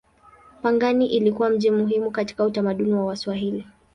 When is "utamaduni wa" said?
2.45-3.05